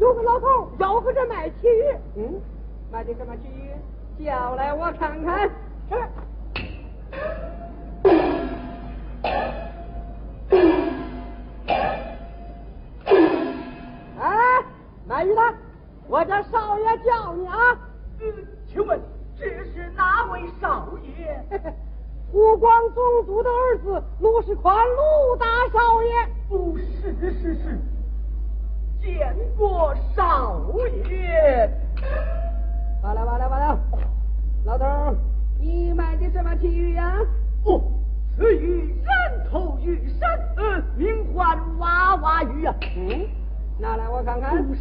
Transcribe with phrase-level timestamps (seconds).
[0.00, 0.46] 有个老头
[0.78, 1.84] 吆喝着卖旗鱼，
[2.16, 2.40] 嗯，
[2.90, 4.24] 卖的什么旗鱼？
[4.24, 5.50] 叫来我看看。
[15.06, 15.42] 卖鱼的，
[16.08, 17.78] 我家少爷叫你啊。
[18.20, 18.32] 嗯，
[18.66, 18.98] 请问
[19.36, 20.88] 这是哪位少
[21.18, 21.44] 爷？
[22.32, 26.10] 湖广总督的儿子陆世宽，陆大少爷。
[26.48, 27.78] 不是是是，
[29.00, 30.60] 见过少
[31.08, 31.70] 爷。
[33.02, 33.78] 完了完了完了，
[34.64, 35.16] 老头，
[35.58, 37.18] 你卖的什么奇鱼呀？
[37.64, 37.82] 哦，
[38.36, 42.74] 此鱼人头鱼身，呃，名唤娃娃鱼呀。
[42.96, 43.26] 嗯，
[43.78, 44.62] 拿来我看看。
[44.66, 44.80] 不是。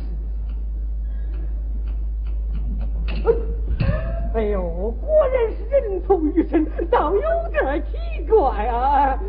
[4.36, 4.62] 哎呦，
[5.02, 9.20] 果然是人头鱼身，倒有点奇怪啊！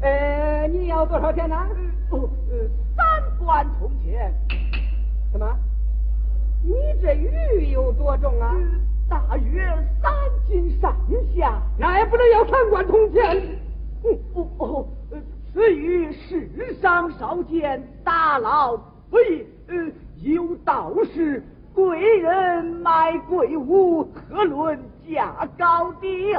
[0.00, 1.56] 呃，你要多少钱呢？
[2.10, 2.28] 哦，
[2.96, 3.04] 三
[3.38, 4.32] 观铜钱。
[5.32, 5.56] 什么？
[6.62, 8.54] 你这鱼有多重啊？
[9.08, 9.62] 大约
[10.02, 10.10] 三
[10.48, 10.96] 斤上
[11.36, 11.60] 下。
[11.78, 13.58] 那也不能要三贯铜钱。
[14.34, 14.86] 哦哦，
[15.52, 16.48] 此鱼世
[16.80, 18.76] 上少见，大佬
[19.10, 19.74] 非呃
[20.22, 21.42] 有道是。
[21.74, 24.78] 贵人买贵物，何论
[25.10, 26.32] 价高低？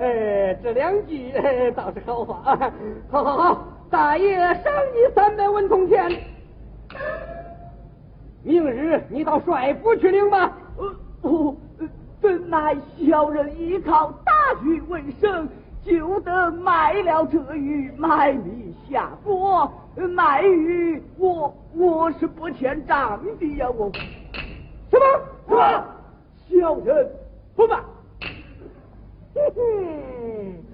[0.00, 1.32] 哎，这两句
[1.76, 2.70] 倒是好话。
[3.10, 6.10] 好好好，大爷赏你三百文铜钱。
[8.42, 10.56] 明日你到帅府去领吧。
[11.22, 11.54] 哦，
[12.20, 15.48] 本乃小人依靠大鱼为生。
[15.84, 19.70] 就得卖了这鱼，卖米下锅。
[19.94, 23.68] 卖鱼，我我是不欠账的呀！
[23.68, 23.92] 我
[24.90, 25.04] 什么
[25.46, 25.84] 什么？
[26.48, 27.06] 小人
[27.54, 27.78] 不卖。
[29.34, 30.64] 哼哼，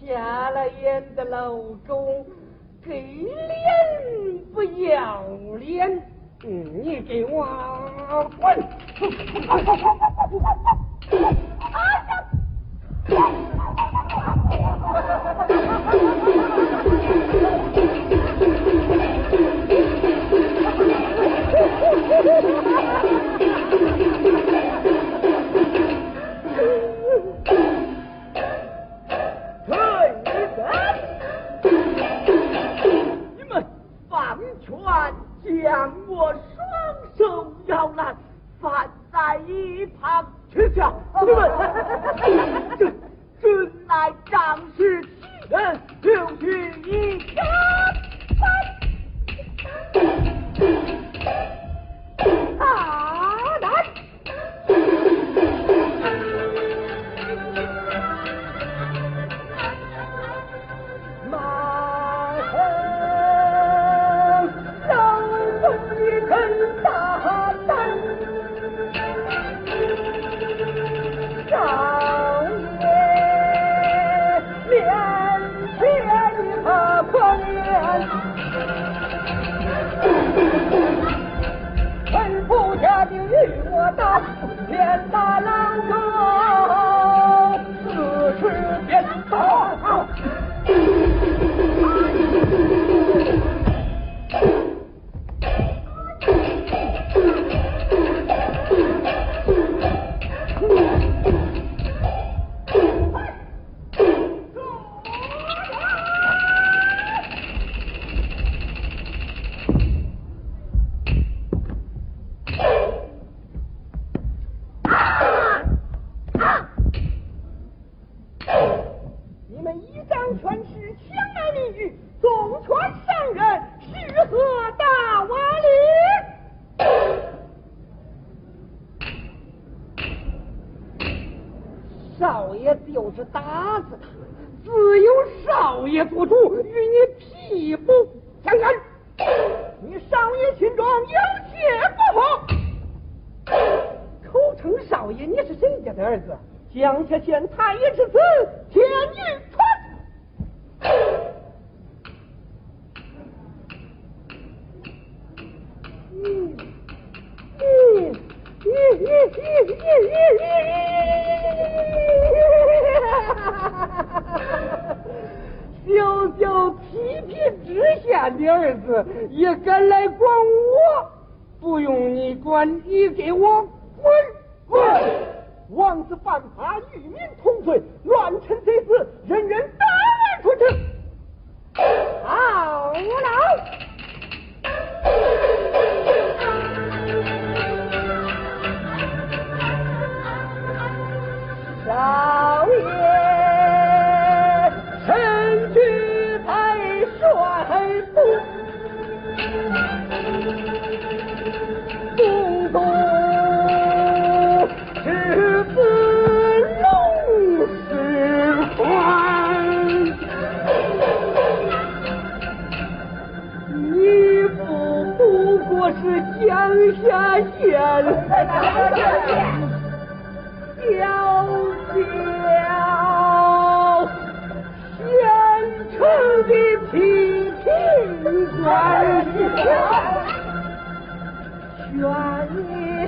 [0.00, 1.54] 瞎了眼的老
[1.86, 2.26] 公，
[2.84, 5.22] 给脸不要
[5.58, 6.02] 脸！
[6.42, 7.46] 你给我
[8.38, 8.58] 滚！
[13.08, 13.34] 啊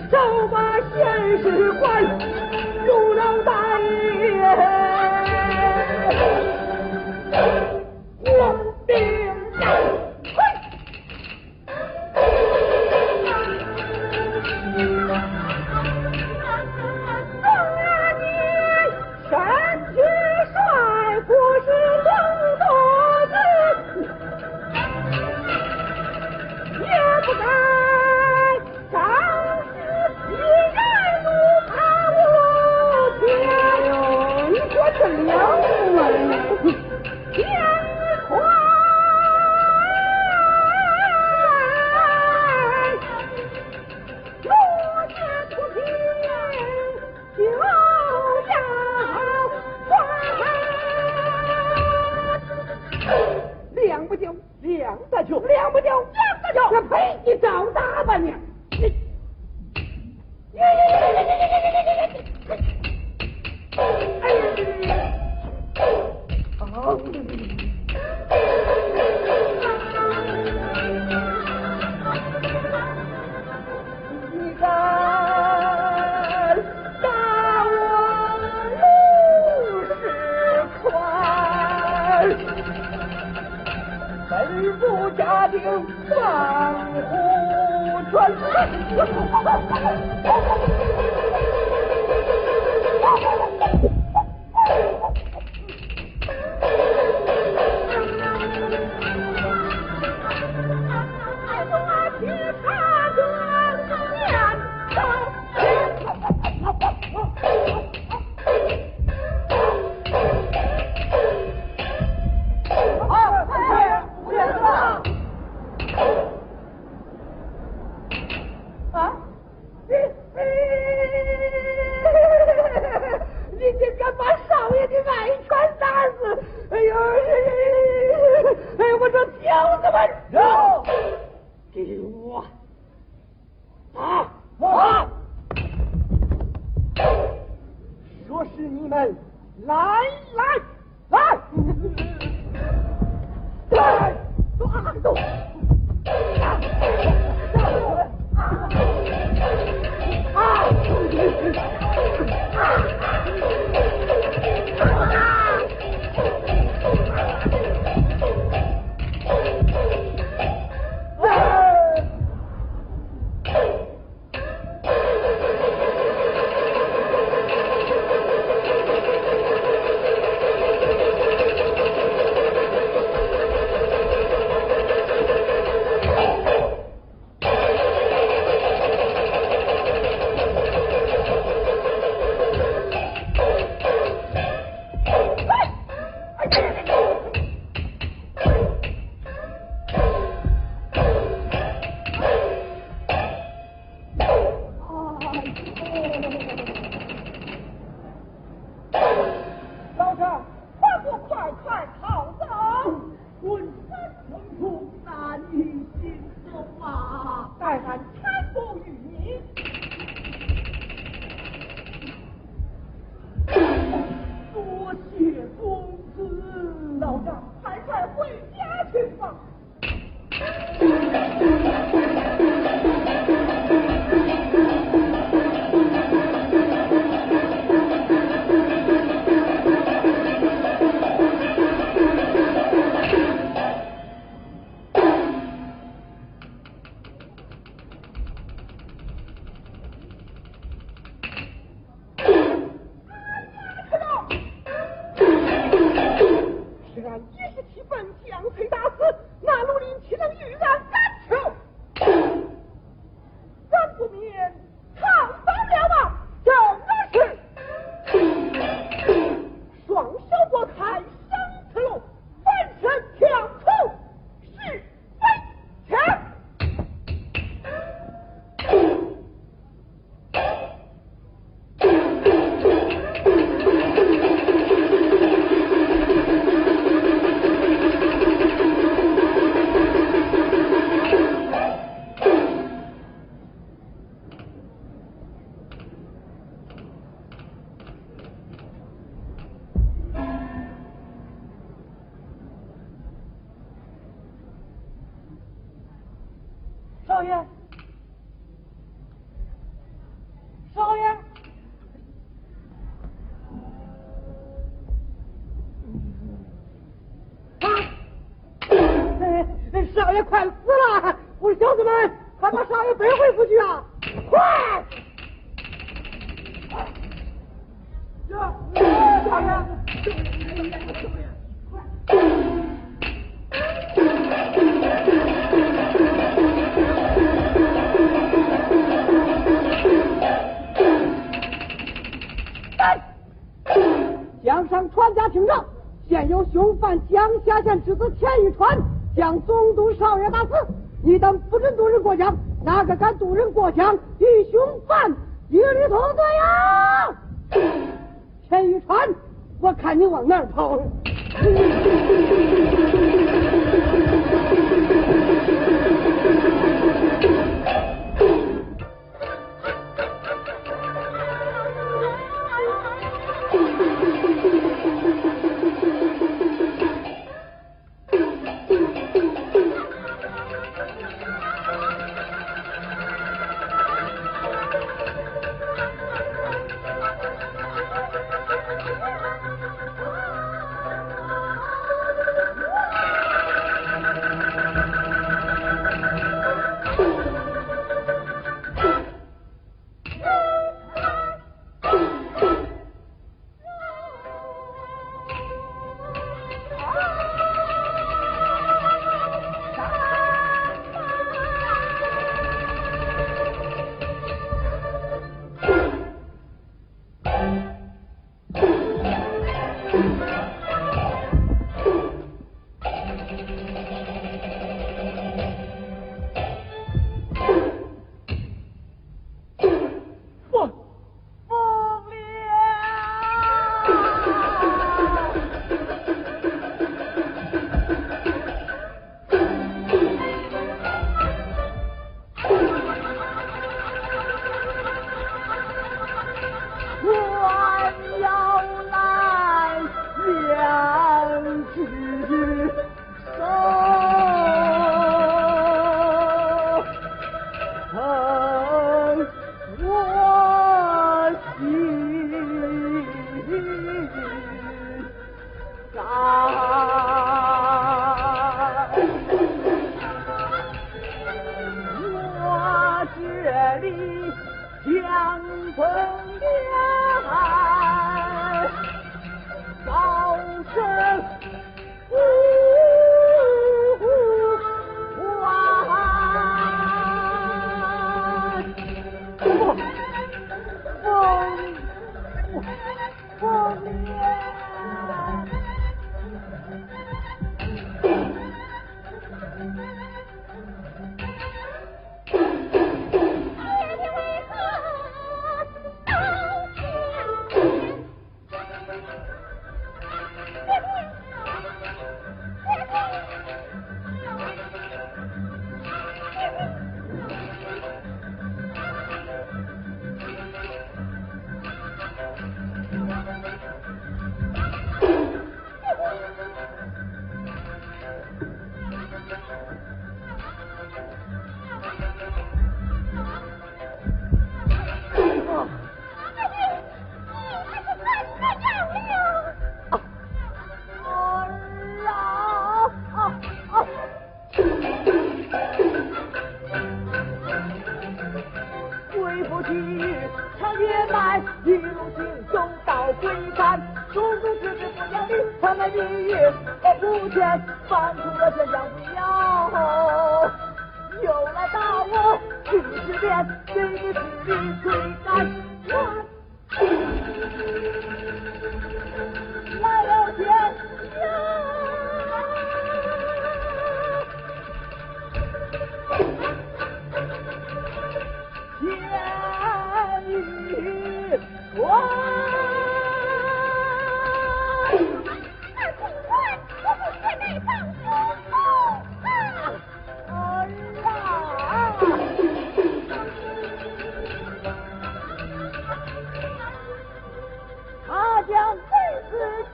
[0.06, 2.00] 你少把闲事管，
[2.86, 3.76] 容让大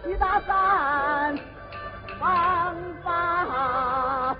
[0.02, 1.38] 七大三
[2.18, 4.36] 王八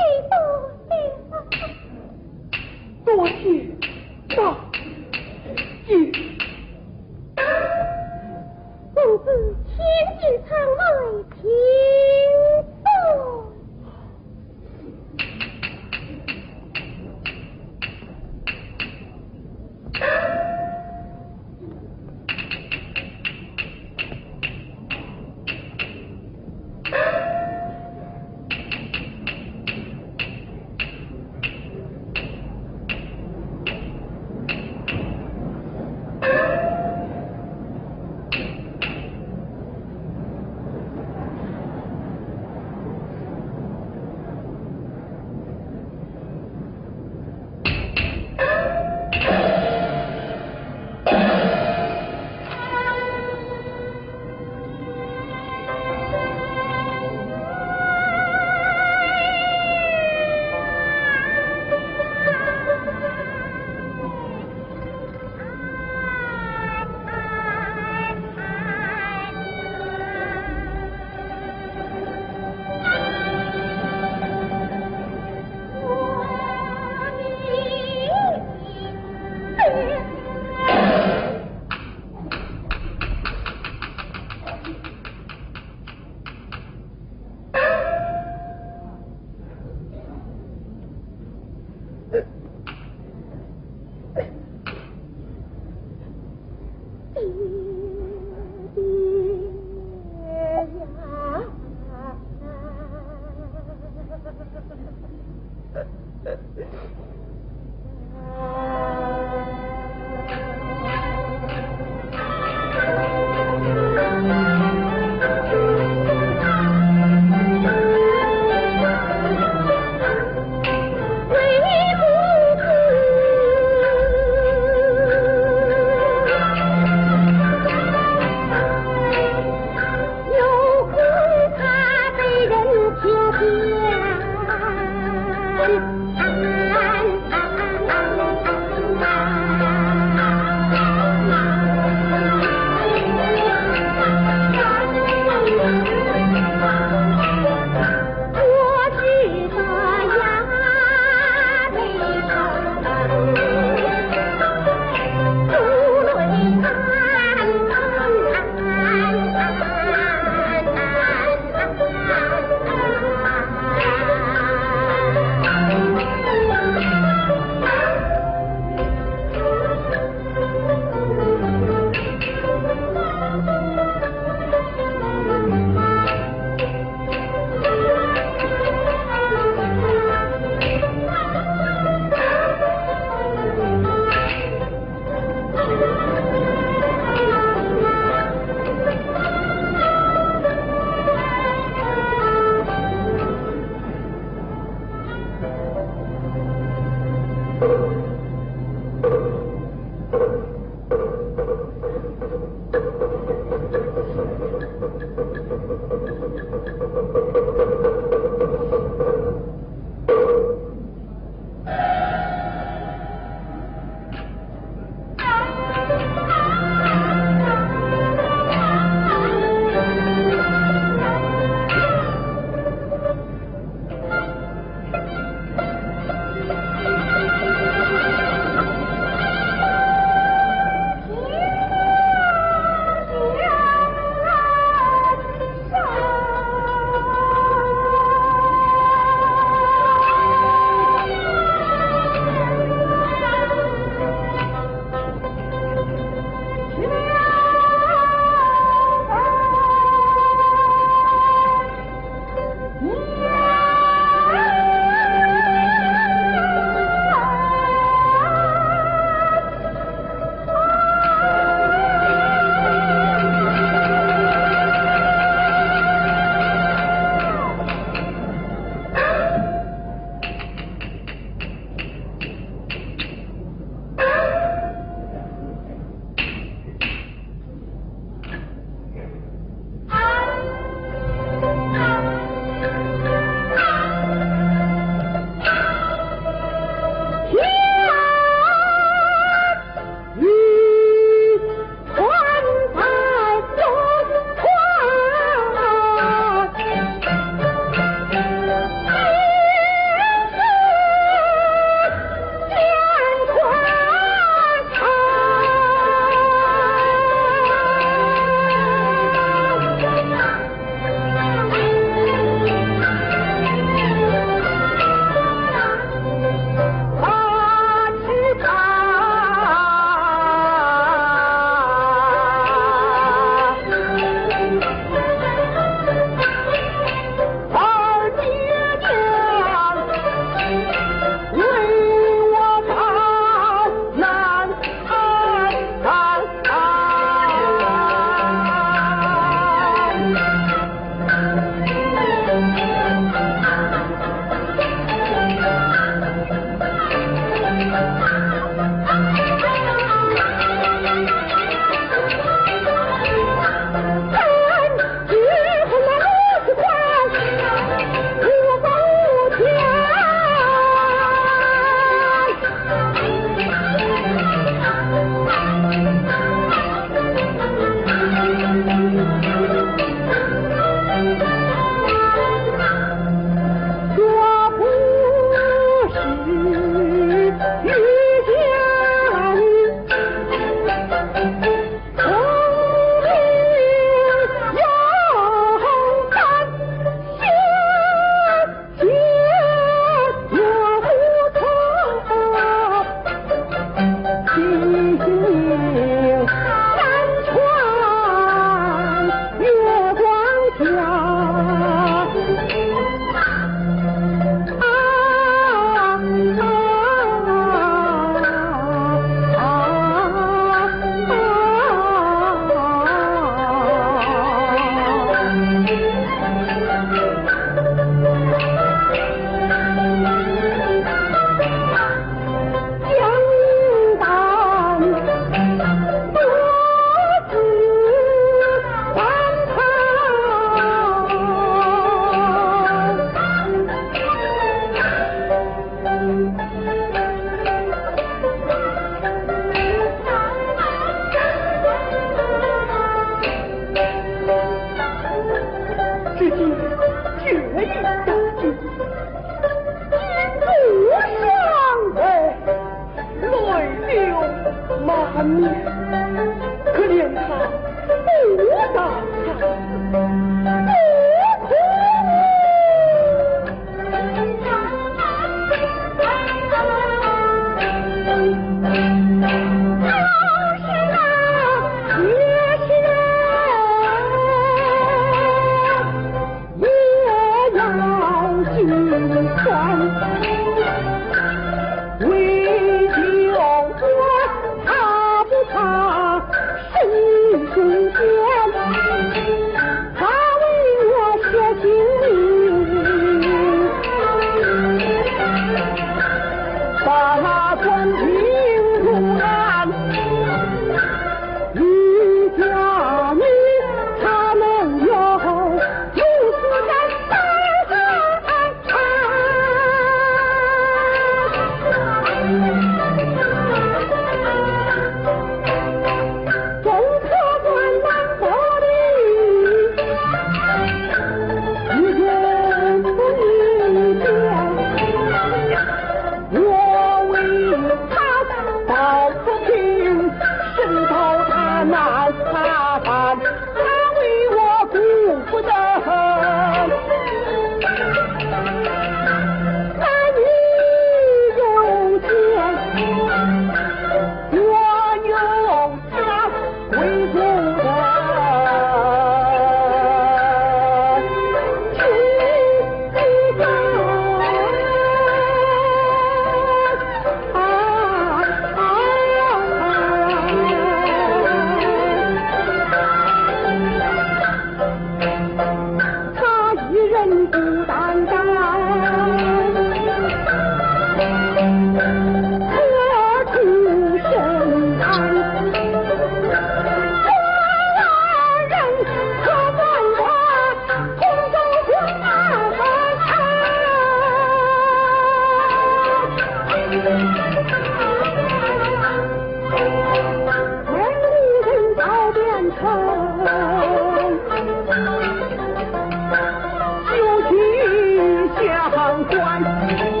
[598.99, 600.00] 官